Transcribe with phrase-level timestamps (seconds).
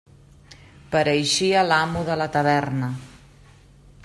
[0.95, 2.91] Pareixia l'amo de la taverna.